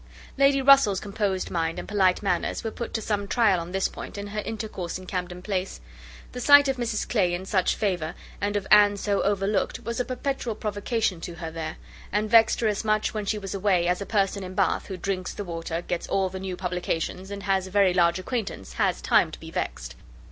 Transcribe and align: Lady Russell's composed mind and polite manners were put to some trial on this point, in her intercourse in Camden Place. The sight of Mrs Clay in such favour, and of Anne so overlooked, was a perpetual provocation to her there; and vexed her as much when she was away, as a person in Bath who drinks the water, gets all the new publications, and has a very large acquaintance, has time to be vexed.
Lady 0.35 0.63
Russell's 0.63 0.99
composed 0.99 1.51
mind 1.51 1.77
and 1.77 1.87
polite 1.87 2.23
manners 2.23 2.63
were 2.63 2.71
put 2.71 2.91
to 2.91 3.03
some 3.03 3.27
trial 3.27 3.59
on 3.59 3.71
this 3.71 3.87
point, 3.87 4.17
in 4.17 4.25
her 4.25 4.39
intercourse 4.39 4.97
in 4.97 5.05
Camden 5.05 5.43
Place. 5.43 5.79
The 6.31 6.41
sight 6.41 6.67
of 6.67 6.77
Mrs 6.77 7.07
Clay 7.07 7.35
in 7.35 7.45
such 7.45 7.75
favour, 7.75 8.15
and 8.41 8.55
of 8.55 8.65
Anne 8.71 8.97
so 8.97 9.21
overlooked, 9.21 9.81
was 9.83 9.99
a 9.99 10.03
perpetual 10.03 10.55
provocation 10.55 11.21
to 11.21 11.35
her 11.35 11.51
there; 11.51 11.77
and 12.11 12.27
vexed 12.31 12.61
her 12.61 12.67
as 12.67 12.83
much 12.83 13.13
when 13.13 13.25
she 13.27 13.37
was 13.37 13.53
away, 13.53 13.85
as 13.87 14.01
a 14.01 14.07
person 14.07 14.41
in 14.43 14.55
Bath 14.55 14.87
who 14.87 14.97
drinks 14.97 15.35
the 15.35 15.43
water, 15.45 15.83
gets 15.83 16.07
all 16.07 16.29
the 16.29 16.39
new 16.39 16.57
publications, 16.57 17.29
and 17.29 17.43
has 17.43 17.67
a 17.67 17.69
very 17.69 17.93
large 17.93 18.17
acquaintance, 18.17 18.73
has 18.73 19.03
time 19.03 19.29
to 19.29 19.39
be 19.39 19.51
vexed. 19.51 19.93